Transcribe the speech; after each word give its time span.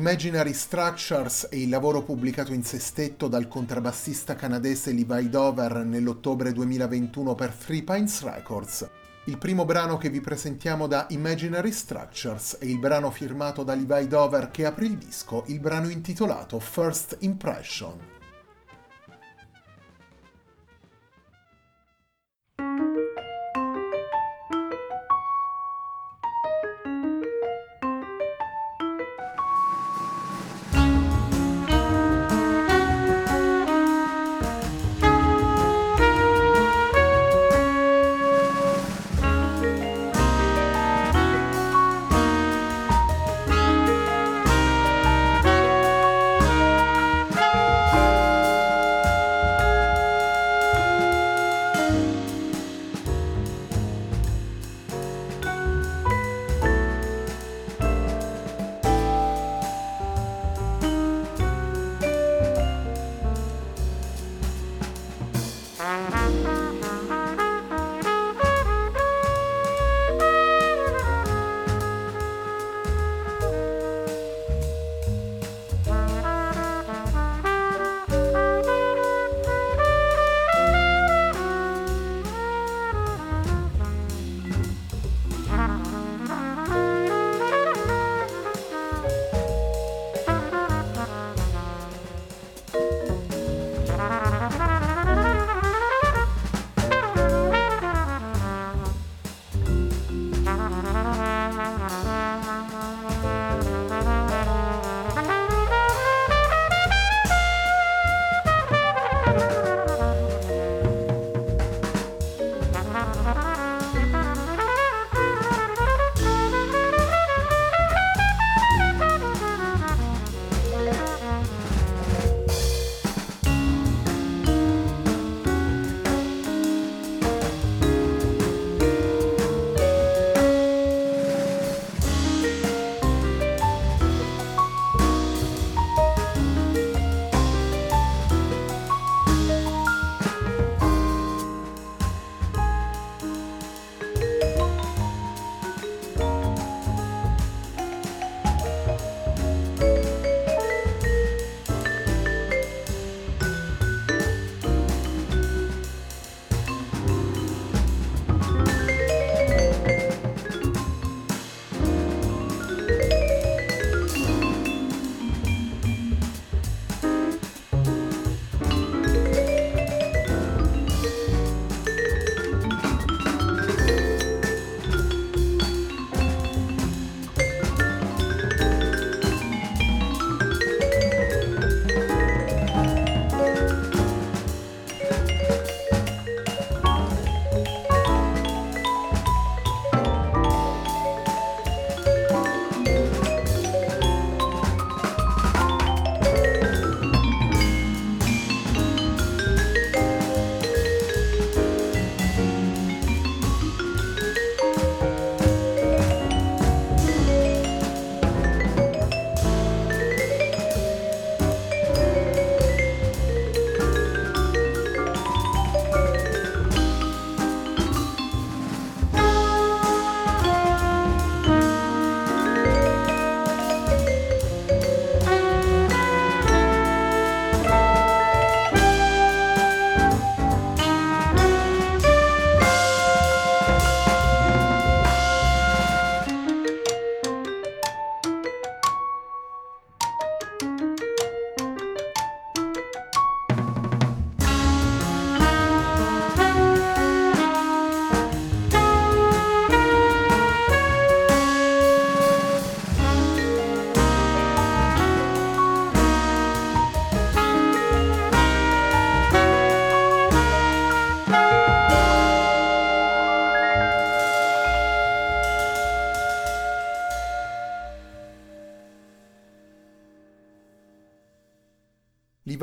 Imaginary 0.00 0.54
Structures 0.54 1.48
è 1.50 1.56
il 1.56 1.68
lavoro 1.68 2.02
pubblicato 2.02 2.54
in 2.54 2.62
sestetto 2.62 3.28
dal 3.28 3.48
contrabbassista 3.48 4.34
canadese 4.34 4.94
Levi 4.94 5.28
Dover 5.28 5.84
nell'ottobre 5.84 6.52
2021 6.52 7.34
per 7.34 7.52
Three 7.52 7.82
Pines 7.82 8.22
Records. 8.22 8.88
Il 9.24 9.36
primo 9.36 9.66
brano 9.66 9.98
che 9.98 10.08
vi 10.08 10.22
presentiamo 10.22 10.86
da 10.86 11.04
Imaginary 11.10 11.70
Structures 11.70 12.56
è 12.56 12.64
il 12.64 12.78
brano 12.78 13.10
firmato 13.10 13.62
da 13.62 13.74
Levi 13.74 14.08
Dover 14.08 14.50
che 14.50 14.64
apre 14.64 14.86
il 14.86 14.96
disco, 14.96 15.44
il 15.48 15.60
brano 15.60 15.90
intitolato 15.90 16.58
First 16.58 17.18
Impression. 17.20 18.09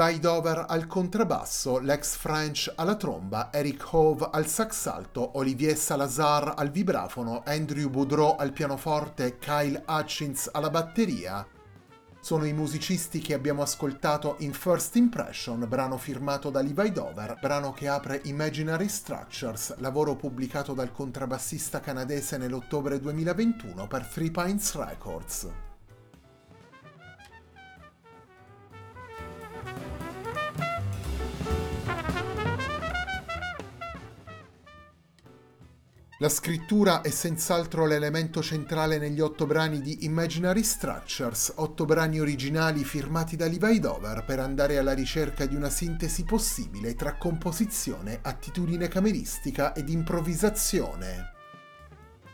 Levi 0.08 0.20
Dover 0.22 0.66
al 0.70 0.88
contrabbasso, 0.88 1.80
Lex 1.80 2.16
French 2.16 2.72
alla 2.76 2.96
tromba, 2.96 3.52
Eric 3.52 3.86
Hove 3.92 4.30
al 4.32 4.48
sax 4.48 4.86
alto, 4.86 5.38
Olivier 5.38 5.76
Salazar 5.76 6.54
al 6.56 6.72
vibrafono, 6.72 7.44
Andrew 7.46 7.90
Boudreau 7.90 8.38
al 8.38 8.54
pianoforte, 8.54 9.38
Kyle 9.38 9.84
Hutchins 9.86 10.50
alla 10.54 10.70
batteria. 10.70 11.46
Sono 12.22 12.46
i 12.46 12.54
musicisti 12.54 13.20
che 13.20 13.34
abbiamo 13.34 13.62
ascoltato 13.62 14.38
in 14.40 14.54
First 14.54 14.96
Impression, 14.96 15.66
brano 15.68 15.98
firmato 15.98 16.50
da 16.50 16.62
Levi 16.62 16.94
Dover, 16.94 17.38
brano 17.42 17.74
che 17.74 17.90
apre 17.90 18.22
Imaginary 18.24 18.88
Structures, 18.88 19.76
lavoro 19.80 20.16
pubblicato 20.16 20.74
dal 20.74 20.94
contrabbassista 20.94 21.82
canadese 21.82 22.38
nell'ottobre 22.38 22.98
2021 23.02 23.88
per 23.88 24.08
Three 24.08 24.32
Pines 24.32 24.74
Records. 24.76 25.67
La 36.20 36.30
scrittura 36.30 37.02
è 37.02 37.12
senz'altro 37.12 37.86
l'elemento 37.86 38.42
centrale 38.42 38.98
negli 38.98 39.20
otto 39.20 39.46
brani 39.46 39.82
di 39.82 40.06
Imaginary 40.06 40.64
Structures, 40.64 41.54
otto 41.58 41.86
brani 41.86 42.20
originali 42.20 42.84
firmati 42.84 43.36
da 43.36 43.46
Levi 43.46 43.80
Dover 43.80 44.26
per 44.26 44.40
andare 44.40 44.80
alla 44.80 44.94
ricerca 44.94 45.46
di 45.46 45.54
una 45.54 45.70
sintesi 45.70 46.24
possibile 46.24 46.96
tra 46.96 47.18
composizione, 47.18 48.18
attitudine 48.20 48.88
cameristica 48.88 49.76
ed 49.76 49.90
improvvisazione. 49.90 51.34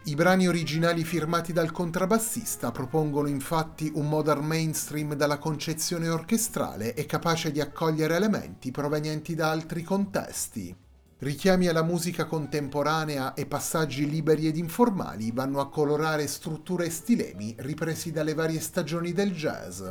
I 0.05 0.15
brani 0.15 0.47
originali 0.47 1.03
firmati 1.03 1.51
dal 1.51 1.73
contrabbassista 1.73 2.71
propongono 2.71 3.27
infatti 3.27 3.91
un 3.95 4.07
modern 4.07 4.45
mainstream 4.45 5.13
dalla 5.15 5.39
concezione 5.39 6.07
orchestrale 6.07 6.93
e 6.93 7.05
capace 7.05 7.51
di 7.51 7.59
accogliere 7.59 8.15
elementi 8.15 8.71
provenienti 8.71 9.35
da 9.35 9.51
altri 9.51 9.83
contesti. 9.83 10.82
Richiami 11.23 11.67
alla 11.67 11.83
musica 11.83 12.25
contemporanea 12.25 13.33
e 13.33 13.45
passaggi 13.45 14.09
liberi 14.09 14.45
ed 14.45 14.57
informali 14.57 15.31
vanno 15.31 15.61
a 15.61 15.69
colorare 15.69 16.27
strutture 16.27 16.87
e 16.87 16.89
stilemi 16.89 17.55
ripresi 17.59 18.11
dalle 18.11 18.33
varie 18.33 18.59
stagioni 18.59 19.13
del 19.13 19.31
jazz. 19.31 19.81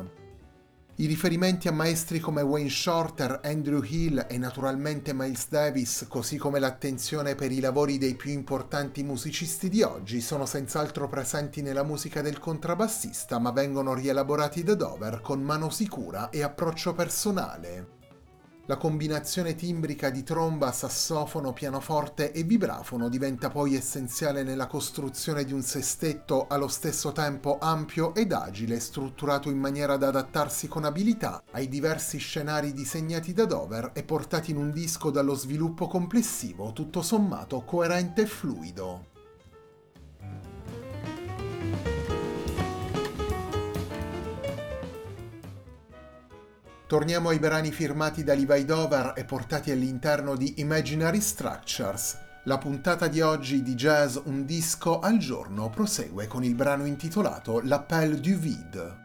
I 0.96 1.06
riferimenti 1.06 1.68
a 1.68 1.72
maestri 1.72 2.20
come 2.20 2.42
Wayne 2.42 2.68
Shorter, 2.68 3.40
Andrew 3.44 3.82
Hill 3.82 4.26
e 4.28 4.36
naturalmente 4.36 5.14
Miles 5.14 5.48
Davis, 5.48 6.04
così 6.06 6.36
come 6.36 6.58
l'attenzione 6.58 7.34
per 7.34 7.50
i 7.50 7.60
lavori 7.60 7.96
dei 7.96 8.14
più 8.14 8.30
importanti 8.30 9.02
musicisti 9.02 9.70
di 9.70 9.80
oggi, 9.80 10.20
sono 10.20 10.44
senz'altro 10.44 11.08
presenti 11.08 11.62
nella 11.62 11.82
musica 11.82 12.20
del 12.20 12.38
contrabbassista, 12.38 13.38
ma 13.38 13.52
vengono 13.52 13.94
rielaborati 13.94 14.62
da 14.62 14.74
Dover 14.74 15.22
con 15.22 15.40
mano 15.40 15.70
sicura 15.70 16.28
e 16.28 16.42
approccio 16.42 16.92
personale. 16.92 18.00
La 18.72 18.78
combinazione 18.78 19.54
timbrica 19.54 20.08
di 20.08 20.22
tromba, 20.22 20.72
sassofono, 20.72 21.52
pianoforte 21.52 22.32
e 22.32 22.42
vibrafono 22.42 23.10
diventa 23.10 23.50
poi 23.50 23.74
essenziale 23.74 24.42
nella 24.42 24.66
costruzione 24.66 25.44
di 25.44 25.52
un 25.52 25.60
sestetto 25.60 26.46
allo 26.48 26.68
stesso 26.68 27.12
tempo 27.12 27.58
ampio 27.60 28.14
ed 28.14 28.32
agile, 28.32 28.80
strutturato 28.80 29.50
in 29.50 29.58
maniera 29.58 29.98
da 29.98 30.08
adattarsi 30.08 30.68
con 30.68 30.86
abilità 30.86 31.42
ai 31.50 31.68
diversi 31.68 32.16
scenari 32.16 32.72
disegnati 32.72 33.34
da 33.34 33.44
Dover 33.44 33.90
e 33.92 34.04
portati 34.04 34.52
in 34.52 34.56
un 34.56 34.70
disco 34.70 35.10
dallo 35.10 35.34
sviluppo 35.34 35.86
complessivo 35.86 36.72
tutto 36.72 37.02
sommato 37.02 37.64
coerente 37.66 38.22
e 38.22 38.26
fluido. 38.26 39.11
Torniamo 46.92 47.30
ai 47.30 47.38
brani 47.38 47.72
firmati 47.72 48.22
da 48.22 48.34
Levi 48.34 48.66
Dover 48.66 49.14
e 49.16 49.24
portati 49.24 49.70
all'interno 49.70 50.36
di 50.36 50.60
Imaginary 50.60 51.22
Structures. 51.22 52.18
La 52.42 52.58
puntata 52.58 53.08
di 53.08 53.22
oggi 53.22 53.62
di 53.62 53.74
Jazz 53.74 54.18
Un 54.24 54.44
disco 54.44 54.98
al 54.98 55.16
giorno 55.16 55.70
prosegue 55.70 56.26
con 56.26 56.44
il 56.44 56.54
brano 56.54 56.84
intitolato 56.84 57.62
L'Appel 57.64 58.20
du 58.20 58.34
Vide. 58.34 59.01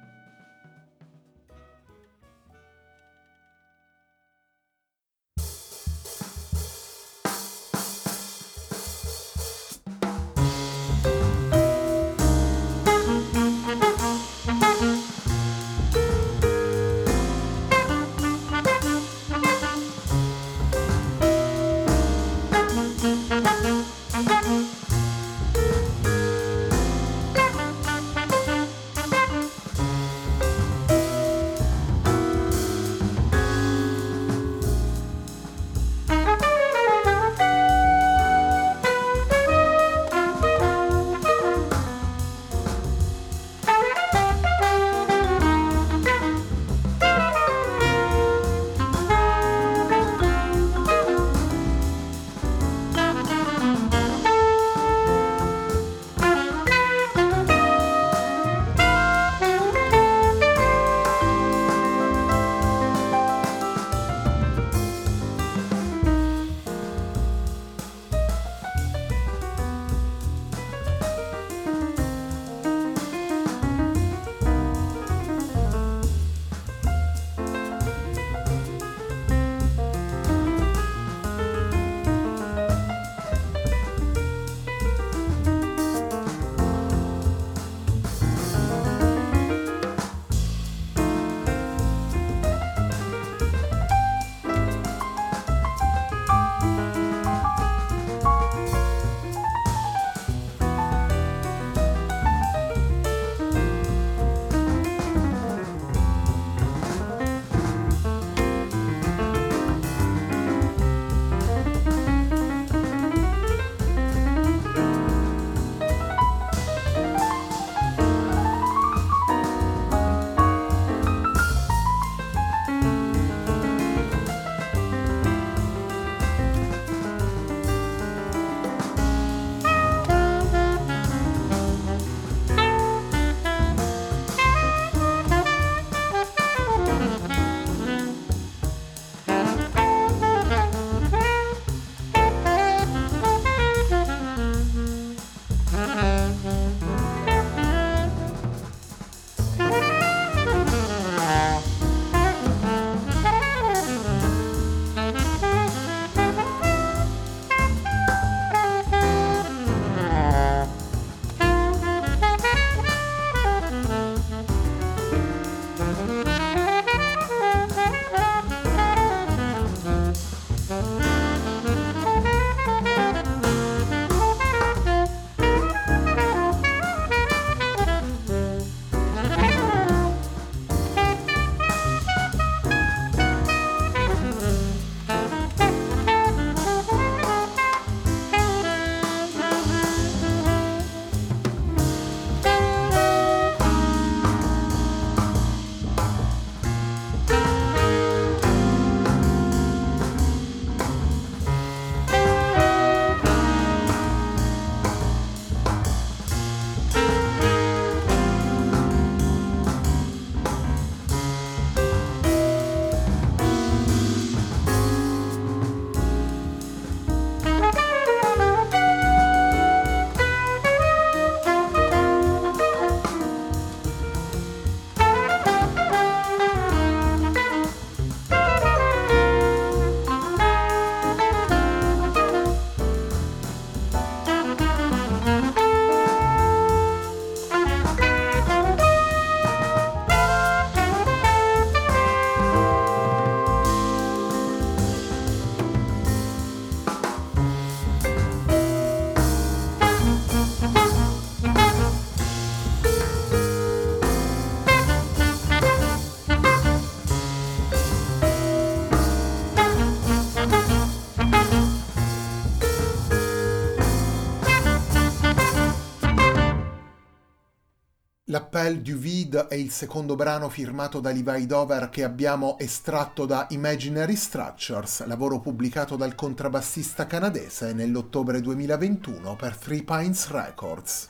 Ciel 268.68 268.82
du 268.82 268.98
Vide 268.98 269.48
è 269.48 269.56
il 269.56 269.72
secondo 269.72 270.16
brano 270.16 270.50
firmato 270.50 271.00
da 271.00 271.14
Levi 271.14 271.46
Dover 271.46 271.88
che 271.88 272.04
abbiamo 272.04 272.58
estratto 272.60 273.26
da 273.26 273.48
Imaginary 273.52 274.18
Structures, 274.18 275.06
lavoro 275.06 275.40
pubblicato 275.40 275.96
dal 275.96 276.16
contrabbassista 276.16 277.08
canadese 277.08 277.72
nell'ottobre 277.72 278.42
2021 278.42 279.38
per 279.38 279.56
Three 279.56 279.84
Pines 279.84 280.28
Records. 280.32 281.08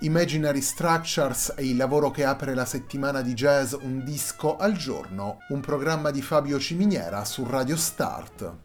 Imaginary 0.00 0.60
Structures 0.60 1.54
è 1.56 1.62
il 1.62 1.76
lavoro 1.76 2.10
che 2.10 2.26
apre 2.26 2.52
la 2.52 2.66
settimana 2.66 3.22
di 3.22 3.32
jazz 3.32 3.72
Un 3.80 4.04
disco 4.04 4.58
al 4.58 4.76
giorno, 4.76 5.38
un 5.48 5.60
programma 5.60 6.10
di 6.10 6.20
Fabio 6.20 6.58
Ciminiera 6.58 7.24
su 7.24 7.46
Radio 7.48 7.78
Start. 7.78 8.63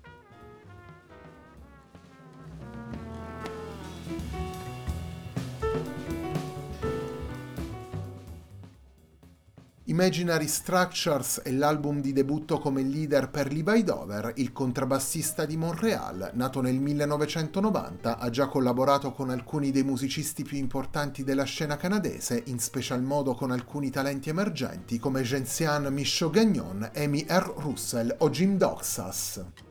Imaginary 9.99 10.47
Structures 10.47 11.41
è 11.41 11.51
l'album 11.51 11.99
di 11.99 12.13
debutto 12.13 12.57
come 12.57 12.81
leader 12.83 13.29
per 13.29 13.51
Levi 13.51 13.83
Dover, 13.83 14.31
il 14.37 14.53
contrabbassista 14.53 15.45
di 15.45 15.57
Montreal, 15.57 16.31
nato 16.35 16.61
nel 16.61 16.79
1990, 16.79 18.17
ha 18.17 18.29
già 18.29 18.47
collaborato 18.47 19.11
con 19.11 19.29
alcuni 19.29 19.71
dei 19.71 19.83
musicisti 19.83 20.43
più 20.43 20.57
importanti 20.57 21.25
della 21.25 21.43
scena 21.43 21.75
canadese, 21.75 22.43
in 22.45 22.59
special 22.59 23.03
modo 23.03 23.35
con 23.35 23.51
alcuni 23.51 23.89
talenti 23.89 24.29
emergenti 24.29 24.99
come 24.99 25.21
Gentian 25.21 25.93
Michaud 25.93 26.31
Gagnon, 26.31 26.91
Amy 26.95 27.25
R. 27.27 27.53
Russell 27.57 28.15
o 28.19 28.29
Jim 28.29 28.55
Doxas. 28.55 29.68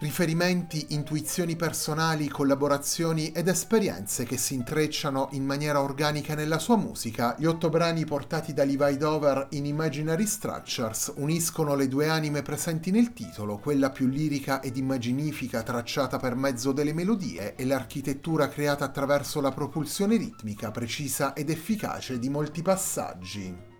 Riferimenti, 0.00 0.86
intuizioni 0.88 1.54
personali, 1.54 2.28
collaborazioni 2.28 3.30
ed 3.30 3.46
esperienze 3.46 4.24
che 4.24 4.36
si 4.36 4.54
intrecciano 4.54 5.28
in 5.32 5.44
maniera 5.44 5.80
organica 5.80 6.34
nella 6.34 6.58
sua 6.58 6.76
musica, 6.76 7.36
gli 7.38 7.46
otto 7.46 7.68
brani 7.68 8.04
portati 8.04 8.52
da 8.52 8.64
Levi 8.64 8.96
Dover 8.96 9.46
in 9.50 9.64
Imaginary 9.64 10.26
Structures 10.26 11.12
uniscono 11.16 11.76
le 11.76 11.86
due 11.86 12.08
anime 12.08 12.42
presenti 12.42 12.90
nel 12.90 13.12
titolo, 13.12 13.58
quella 13.58 13.90
più 13.90 14.08
lirica 14.08 14.60
ed 14.60 14.76
immaginifica 14.76 15.62
tracciata 15.62 16.18
per 16.18 16.34
mezzo 16.34 16.72
delle 16.72 16.92
melodie 16.92 17.54
e 17.54 17.64
l'architettura 17.64 18.48
creata 18.48 18.84
attraverso 18.84 19.40
la 19.40 19.52
propulsione 19.52 20.16
ritmica 20.16 20.72
precisa 20.72 21.34
ed 21.34 21.50
efficace 21.50 22.18
di 22.18 22.28
molti 22.28 22.62
passaggi. 22.62 23.73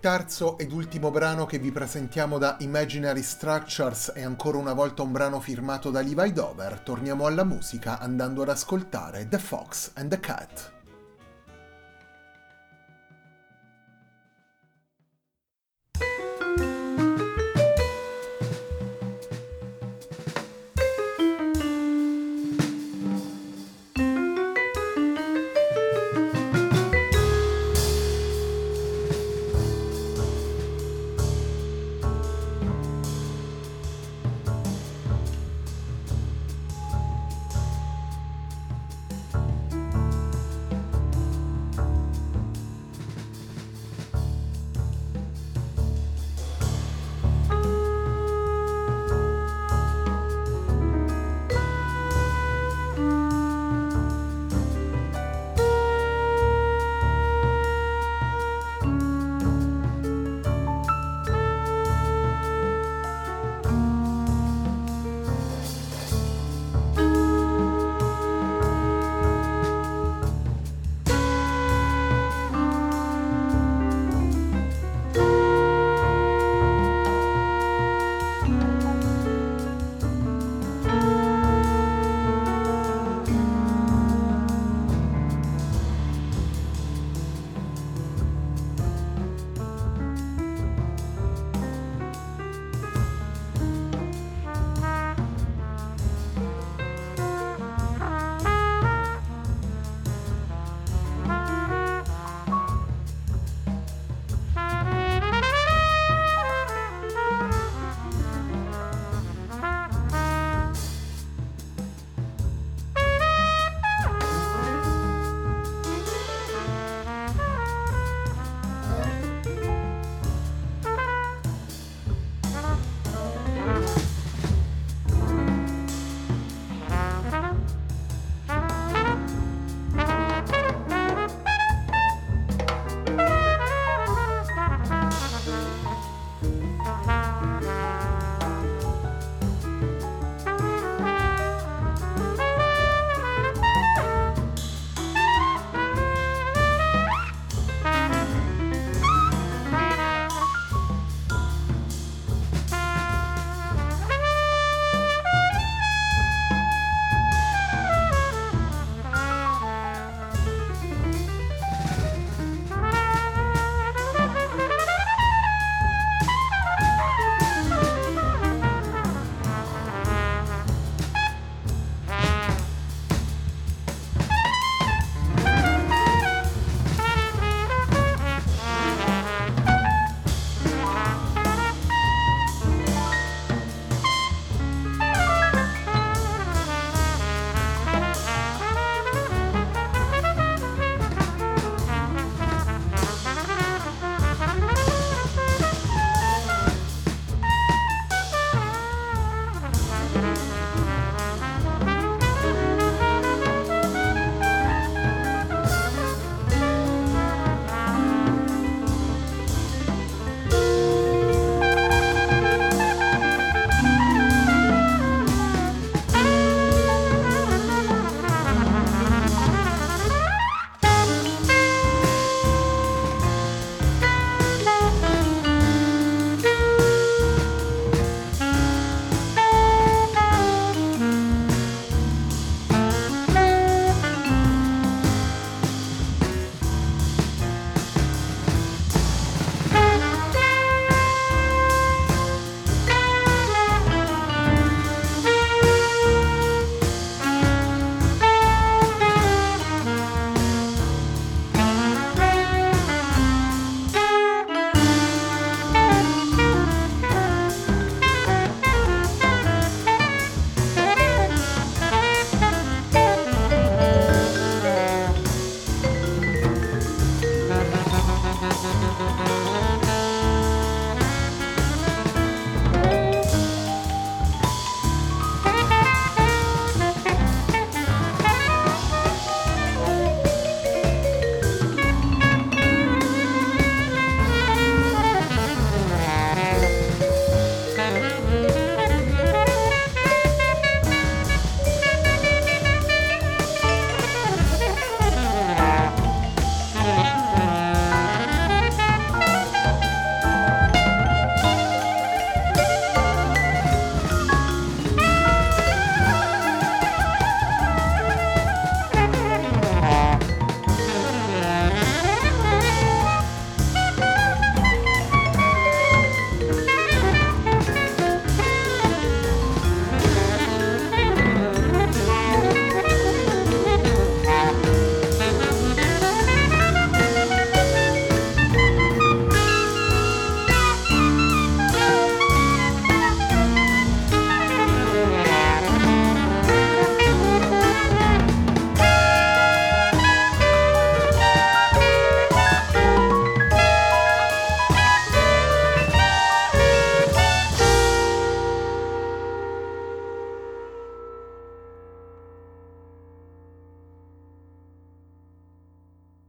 Terzo 0.00 0.56
ed 0.56 0.72
ultimo 0.72 1.10
brano 1.10 1.44
che 1.44 1.58
vi 1.58 1.70
presentiamo 1.70 2.38
da 2.38 2.56
Imaginary 2.60 3.22
Structures 3.22 4.12
è 4.12 4.22
ancora 4.22 4.56
una 4.56 4.72
volta 4.72 5.02
un 5.02 5.12
brano 5.12 5.40
firmato 5.40 5.90
da 5.90 6.00
Levi 6.00 6.32
Dover. 6.32 6.80
Torniamo 6.80 7.26
alla 7.26 7.44
musica 7.44 7.98
andando 7.98 8.40
ad 8.40 8.48
ascoltare 8.48 9.28
The 9.28 9.38
Fox 9.38 9.90
and 9.94 10.08
the 10.08 10.18
Cat. 10.18 10.79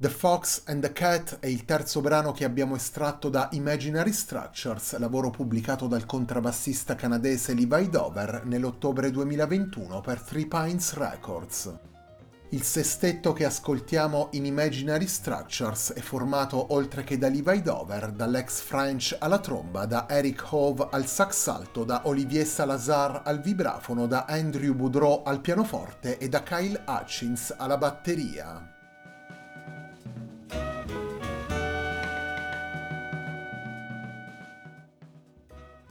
The 0.01 0.09
Fox 0.09 0.63
and 0.65 0.81
the 0.81 0.93
Cat 0.93 1.37
è 1.39 1.45
il 1.45 1.63
terzo 1.63 2.01
brano 2.01 2.31
che 2.31 2.43
abbiamo 2.43 2.75
estratto 2.75 3.29
da 3.29 3.49
Imaginary 3.51 4.11
Structures, 4.11 4.97
lavoro 4.97 5.29
pubblicato 5.29 5.85
dal 5.85 6.07
contrabbassista 6.07 6.95
canadese 6.95 7.53
Levi 7.53 7.87
Dover 7.87 8.41
nell'ottobre 8.45 9.11
2021 9.11 10.01
per 10.01 10.23
Three 10.23 10.47
Pines 10.47 10.93
Records. 10.93 11.71
Il 12.49 12.63
sestetto 12.63 13.31
che 13.33 13.45
ascoltiamo 13.45 14.29
in 14.31 14.45
Imaginary 14.45 15.05
Structures 15.05 15.93
è 15.93 15.99
formato 15.99 16.73
oltre 16.73 17.03
che 17.03 17.19
da 17.19 17.29
Levi 17.29 17.61
Dover, 17.61 18.11
dall'ex 18.11 18.59
French 18.61 19.15
alla 19.19 19.37
tromba, 19.37 19.85
da 19.85 20.09
Eric 20.09 20.43
Hove 20.49 20.87
al 20.89 21.05
sax 21.05 21.45
alto, 21.45 21.83
da 21.83 22.07
Olivier 22.07 22.47
Salazar 22.47 23.21
al 23.23 23.39
vibrafono, 23.39 24.07
da 24.07 24.25
Andrew 24.27 24.73
Boudreau 24.73 25.21
al 25.23 25.41
pianoforte 25.41 26.17
e 26.17 26.27
da 26.27 26.41
Kyle 26.41 26.85
Hutchins 26.87 27.53
alla 27.55 27.77
batteria. 27.77 28.79